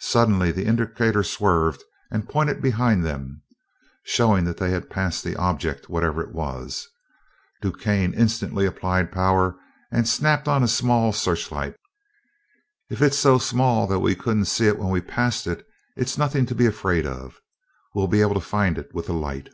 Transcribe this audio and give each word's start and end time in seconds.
Suddenly 0.00 0.52
the 0.52 0.66
indicator 0.66 1.22
swerved 1.22 1.82
and 2.10 2.28
pointed 2.28 2.60
behind 2.60 3.02
them, 3.06 3.40
showing 4.04 4.44
that 4.44 4.58
they 4.58 4.70
had 4.70 4.90
passed 4.90 5.24
the 5.24 5.34
object, 5.36 5.88
whatever 5.88 6.20
it 6.22 6.34
was. 6.34 6.86
DuQuesne 7.62 8.12
instantly 8.14 8.66
applied 8.66 9.10
power 9.10 9.56
and 9.90 10.06
snapped 10.06 10.46
on 10.46 10.62
a 10.62 10.68
small 10.68 11.10
searchlight. 11.10 11.74
"If 12.90 13.00
it's 13.00 13.16
so 13.18 13.38
small 13.38 13.86
that 13.86 14.00
we 14.00 14.14
couldn't 14.14 14.44
see 14.44 14.66
it 14.66 14.78
when 14.78 14.90
we 14.90 15.00
passed 15.00 15.46
it, 15.46 15.66
it's 15.96 16.18
nothing 16.18 16.44
to 16.44 16.54
be 16.54 16.66
afraid 16.66 17.06
of. 17.06 17.40
We'll 17.94 18.08
be 18.08 18.20
able 18.20 18.34
to 18.34 18.40
find 18.42 18.76
it 18.76 18.92
with 18.92 19.08
a 19.08 19.14
light." 19.14 19.48